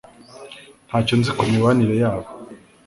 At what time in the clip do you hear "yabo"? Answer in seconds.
2.03-2.29